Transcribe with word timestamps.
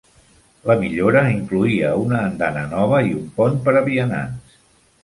La 0.69 0.75
millora 0.83 1.21
incloïa 1.33 1.91
una 2.07 2.23
andana 2.31 2.67
nova 2.73 3.05
i 3.11 3.17
un 3.21 3.31
pont 3.39 3.65
per 3.69 3.77
a 3.77 3.87
vianants. 3.93 4.61